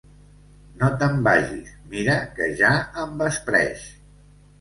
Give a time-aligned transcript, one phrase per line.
[0.83, 2.71] No te'n vagis: mira que ja
[3.03, 3.85] envespreix.